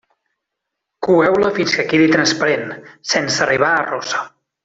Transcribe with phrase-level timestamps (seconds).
[1.07, 2.73] Coeu-la fins que quedi transparent,
[3.13, 4.25] sense arribar a rossa.